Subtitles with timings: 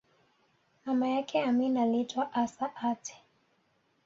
[0.85, 3.13] Mama yake Amin aliitwa Assa Aatte